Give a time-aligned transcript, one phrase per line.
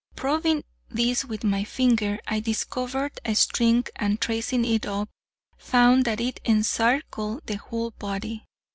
[0.15, 5.09] Probing this with my finger, I discovered a string, and tracing it up,
[5.59, 8.43] found that it encircled the whole body.